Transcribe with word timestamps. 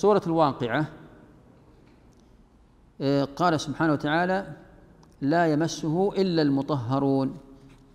سورة 0.00 0.22
الواقعة 0.26 0.86
آه، 3.00 3.24
قال 3.24 3.60
سبحانه 3.60 3.92
وتعالى 3.92 4.46
لا 5.20 5.46
يمسه 5.46 6.12
إلا 6.12 6.42
المطهرون. 6.42 7.36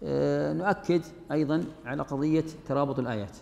آه، 0.04 0.54
نؤكد 0.54 1.02
أيضا 1.32 1.64
على 1.86 2.04
قضية 2.04 2.46
ترابط 2.68 3.00
الآيات. 3.00 3.38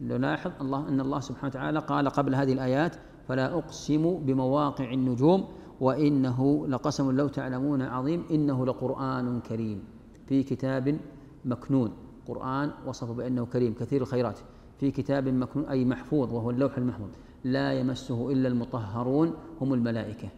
نلاحظ 0.00 0.50
الله 0.60 0.88
أن 0.88 1.00
الله 1.00 1.20
سبحانه 1.20 1.48
وتعالى 1.48 1.78
قال 1.78 2.08
قبل 2.08 2.34
هذه 2.34 2.52
الآيات 2.52 2.96
فلا 3.28 3.58
أقسم 3.58 4.14
بمواقع 4.18 4.92
النجوم 4.92 5.48
وإنه 5.80 6.66
لقسم 6.66 7.10
لو 7.10 7.28
تعلمون 7.28 7.82
عظيم 7.82 8.24
إنه 8.30 8.66
لقرآن 8.66 9.40
كريم. 9.40 9.84
في 10.26 10.42
كتاب 10.42 10.98
مكنون 11.44 11.92
قرآن 12.28 12.70
وصف 12.86 13.10
بأنه 13.10 13.46
كريم 13.46 13.74
كثير 13.74 14.02
الخيرات. 14.02 14.38
في 14.80 14.90
كتاب 14.90 15.28
مكنون 15.28 15.66
أي 15.66 15.84
محفوظ 15.84 16.32
وهو 16.32 16.50
اللوح 16.50 16.78
المحفوظ. 16.78 17.08
لا 17.44 17.72
يمسه 17.72 18.32
إلا 18.32 18.48
المطهرون 18.48 19.34
هم 19.60 19.74
الملائكة. 19.74 20.28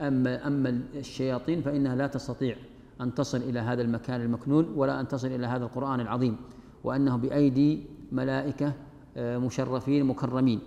أما 0.00 0.46
أما 0.46 0.80
الشياطين 0.94 1.62
فإنها 1.62 1.96
لا 1.96 2.06
تستطيع 2.06 2.56
أن 3.00 3.14
تصل 3.14 3.38
إلى 3.38 3.60
هذا 3.60 3.82
المكان 3.82 4.20
المكنون 4.20 4.72
ولا 4.76 5.00
أن 5.00 5.08
تصل 5.08 5.28
إلى 5.28 5.46
هذا 5.46 5.64
القرآن 5.64 6.00
العظيم 6.00 6.36
وأنه 6.84 7.16
بأيدي 7.16 7.86
ملائكة 8.12 8.72
آه، 9.16 9.38
مشرفين 9.38 10.06
مكرمين. 10.06 10.60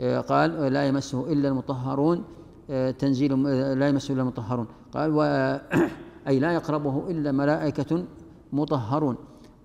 آه، 0.00 0.20
قال 0.20 0.72
لا 0.72 0.86
يمسه 0.86 1.32
إلا 1.32 1.48
المطهرون 1.48 2.24
آه، 2.70 2.90
تنزيل 2.90 3.42
لا 3.78 3.88
يمسه 3.88 4.14
إلا 4.14 4.22
المطهرون. 4.22 4.66
قال 4.92 5.10
و 5.14 5.22
أي 6.28 6.38
لا 6.38 6.52
يقربه 6.52 7.10
إلا 7.10 7.32
ملائكة 7.32 8.04
مطهرون. 8.52 9.16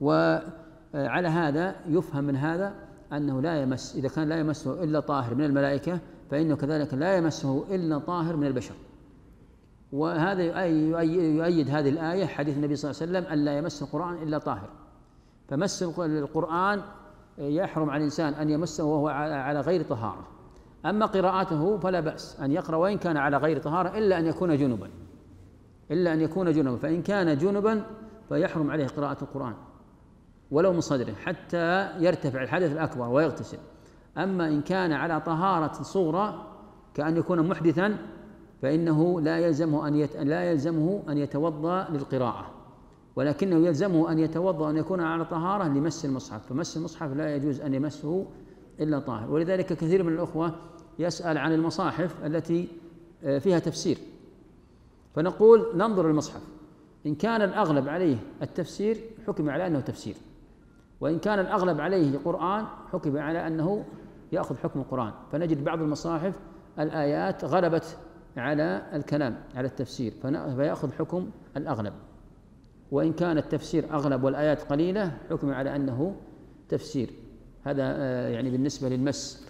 وعلى 0.01 1.27
هذا 1.27 1.75
يفهم 1.87 2.23
من 2.23 2.35
هذا 2.35 2.73
أنه 3.17 3.41
لا 3.41 3.61
يمس 3.61 3.95
إذا 3.95 4.09
كان 4.09 4.29
لا 4.29 4.39
يمسه 4.39 4.83
إلا 4.83 4.99
طاهر 4.99 5.35
من 5.35 5.45
الملائكة 5.45 5.99
فإنه 6.31 6.55
كذلك 6.55 6.93
لا 6.93 7.17
يمسه 7.17 7.75
إلا 7.75 7.97
طاهر 7.97 8.35
من 8.35 8.47
البشر. 8.47 8.75
وهذا 9.91 10.65
يؤيد 11.03 11.69
هذه 11.69 11.89
الآية 11.89 12.25
حديث 12.25 12.57
النبي 12.57 12.75
صلى 12.75 12.91
الله 12.91 13.01
عليه 13.01 13.11
وسلم 13.11 13.31
أن 13.31 13.45
لا 13.45 13.57
يمس 13.57 13.83
القرآن 13.83 14.13
إلا 14.23 14.37
طاهر. 14.37 14.69
فمس 15.47 15.83
القرآن 15.99 16.81
يحرم 17.37 17.89
على 17.89 17.97
الإنسان 17.97 18.33
أن 18.33 18.49
يمسه 18.49 18.83
وهو 18.83 19.07
على 19.07 19.59
غير 19.59 19.83
طهارة. 19.83 20.27
أما 20.85 21.05
قراءته 21.05 21.77
فلا 21.77 21.99
بأس 21.99 22.39
أن 22.39 22.51
يقرأ 22.51 22.75
وإن 22.75 22.97
كان 22.97 23.17
على 23.17 23.37
غير 23.37 23.59
طهارة 23.59 23.97
إلا 23.97 24.19
أن 24.19 24.25
يكون 24.25 24.57
جنبا. 24.57 24.89
إلا 25.91 26.13
أن 26.13 26.21
يكون 26.21 26.51
جنبا. 26.51 26.77
فإن 26.77 27.01
كان 27.01 27.37
جنبا 27.37 27.83
فيحرم 28.29 28.71
عليه 28.71 28.87
قراءة 28.87 29.17
القرآن. 29.21 29.53
ولو 30.53 30.73
من 30.73 30.81
صدره 30.81 31.13
حتى 31.13 31.89
يرتفع 31.99 32.43
الحدث 32.43 32.71
الأكبر 32.71 33.09
ويغتسل. 33.09 33.57
أما 34.17 34.47
إن 34.47 34.61
كان 34.61 34.91
على 34.91 35.21
طهارة 35.21 35.83
صغرى 35.83 36.47
كأن 36.93 37.17
يكون 37.17 37.47
محدثا 37.47 37.97
فإنه 38.61 39.21
لا 39.21 39.39
يلزمه 39.39 39.87
أن 39.87 39.95
يت... 39.95 40.15
لا 40.17 40.51
يلزمه 40.51 41.03
أن 41.09 41.17
يتوضأ 41.17 41.87
للقراءة. 41.89 42.51
ولكنه 43.15 43.67
يلزمه 43.67 44.11
أن 44.11 44.19
يتوضأ 44.19 44.69
أن 44.69 44.77
يكون 44.77 45.01
على 45.01 45.25
طهارة 45.25 45.63
لمس 45.63 46.05
المصحف 46.05 46.47
فمس 46.49 46.77
المصحف 46.77 47.13
لا 47.13 47.35
يجوز 47.35 47.61
أن 47.61 47.73
يمسه 47.73 48.25
إلا 48.79 48.99
طاهر. 48.99 49.31
ولذلك 49.31 49.65
كثير 49.65 50.03
من 50.03 50.13
الأخوة 50.13 50.55
يسأل 50.99 51.37
عن 51.37 51.53
المصاحف 51.53 52.25
التي 52.25 52.67
آه، 53.23 53.39
فيها 53.39 53.59
تفسير. 53.59 53.97
فنقول 55.15 55.65
ننظر 55.75 56.09
المصحف. 56.09 56.41
إن 57.05 57.15
كان 57.15 57.41
الأغلب 57.41 57.89
عليه 57.89 58.17
التفسير 58.41 58.97
حكم 59.27 59.49
على 59.49 59.67
أنه 59.67 59.79
تفسير. 59.79 60.15
وإن 61.03 61.19
كان 61.19 61.39
الأغلب 61.39 61.81
عليه 61.81 62.17
قرآن 62.25 62.65
حكم 62.93 63.17
على 63.17 63.47
أنه 63.47 63.85
يأخذ 64.31 64.57
حكم 64.57 64.79
القرآن. 64.79 65.11
فنجد 65.31 65.63
بعض 65.63 65.81
المصاحف 65.81 66.39
الآيات 66.79 67.45
غلبت 67.45 67.97
على 68.37 68.81
الكلام 68.93 69.37
على 69.55 69.67
التفسير 69.67 70.13
فيأخذ 70.55 70.91
حكم 70.91 71.29
الأغلب. 71.57 71.93
وإن 72.91 73.13
كان 73.13 73.37
التفسير 73.37 73.93
أغلب 73.93 74.23
والآيات 74.23 74.61
قليلة 74.61 75.17
حكم 75.29 75.53
على 75.53 75.75
أنه 75.75 76.15
تفسير. 76.69 77.09
هذا 77.63 77.83
آه، 77.83 78.29
يعني 78.29 78.49
بالنسبة 78.49 78.89
للمس. 78.89 79.47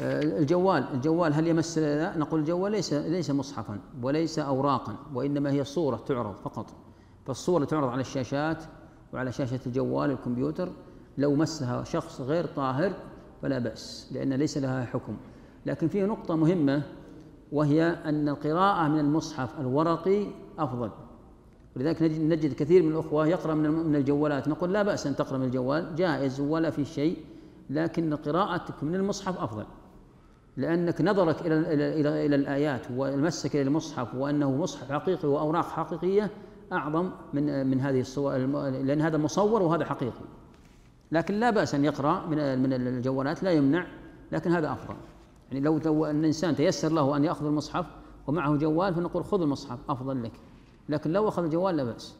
آه، 0.00 0.22
الجوال 0.22 0.84
الجوال 0.94 1.34
هل 1.34 1.46
يمس 1.46 1.78
لا؟ 1.78 2.18
نقول 2.18 2.40
الجوال 2.40 2.72
ليس 2.72 2.92
ليس 2.92 3.30
مصحفا 3.30 3.78
وليس 4.02 4.38
أوراقا 4.38 4.96
وإنما 5.14 5.50
هي 5.50 5.64
صورة 5.64 5.96
تعرض 5.96 6.34
فقط. 6.34 6.89
فالصورة 7.30 7.64
تعرض 7.64 7.88
على 7.88 8.00
الشاشات 8.00 8.64
وعلى 9.12 9.32
شاشة 9.32 9.60
الجوال 9.66 10.10
الكمبيوتر. 10.10 10.68
لو 11.18 11.34
مسها 11.34 11.84
شخص 11.84 12.20
غير 12.20 12.46
طاهر 12.46 12.92
فلا 13.42 13.58
بأس 13.58 14.08
لأن 14.12 14.32
ليس 14.32 14.58
لها 14.58 14.84
حكم. 14.84 15.16
لكن 15.66 15.88
فيه 15.88 16.04
نقطة 16.04 16.36
مهمة 16.36 16.82
وهي 17.52 17.82
أن 17.86 18.28
القراءة 18.28 18.88
من 18.88 18.98
المصحف 18.98 19.60
الورقي 19.60 20.26
أفضل. 20.58 20.90
ولذلك 21.76 22.02
نجد 22.02 22.54
كثير 22.54 22.82
من 22.82 22.92
الأخوة 22.92 23.26
يقرأ 23.26 23.54
من 23.54 23.96
الجوالات. 23.96 24.48
نقول 24.48 24.72
لا 24.72 24.82
بأس 24.82 25.06
أن 25.06 25.16
تقرأ 25.16 25.38
من 25.38 25.44
الجوال 25.44 25.94
جائز 25.96 26.40
ولا 26.40 26.70
في 26.70 26.84
شيء 26.84 27.16
لكن 27.70 28.14
قراءتك 28.14 28.84
من 28.84 28.94
المصحف 28.94 29.38
أفضل. 29.38 29.64
لأنك 30.56 31.00
نظرك 31.00 31.46
إلى 31.46 31.74
إلى, 31.74 32.26
إلى 32.26 32.36
الآيات 32.36 32.86
ومسك 32.96 33.54
إلى 33.54 33.62
المصحف 33.62 34.14
وأنه 34.14 34.56
مصحف 34.56 34.92
حقيقي 34.92 35.28
وأوراق 35.28 35.64
حقيقية 35.68 36.30
أعظم 36.72 37.10
من 37.32 37.66
من 37.66 37.80
هذه 37.80 38.00
الصور 38.00 38.36
لأن 38.70 39.00
هذا 39.00 39.18
مصور 39.18 39.62
وهذا 39.62 39.84
حقيقي. 39.84 40.24
لكن 41.12 41.34
لا 41.34 41.50
بأس 41.50 41.74
أن 41.74 41.84
يقرأ 41.84 42.26
من 42.26 42.62
من 42.62 42.72
الجوالات 42.72 43.42
لا 43.42 43.50
يمنع 43.50 43.86
لكن 44.32 44.52
هذا 44.52 44.72
أفضل. 44.72 44.96
يعني 45.48 45.64
لو 45.64 45.78
لو 45.78 46.04
أن 46.04 46.20
الإنسان 46.20 46.56
تيسر 46.56 46.92
له 46.92 47.16
أن 47.16 47.24
يأخذ 47.24 47.46
المصحف 47.46 47.86
ومعه 48.26 48.56
جوال 48.56 48.94
فنقول 48.94 49.24
خذ 49.24 49.40
المصحف 49.42 49.78
أفضل 49.88 50.22
لك. 50.22 50.32
لكن 50.88 51.12
لو 51.12 51.28
أخذ 51.28 51.44
الجوال 51.44 51.76
لا 51.76 51.84
بأس. 51.84 52.19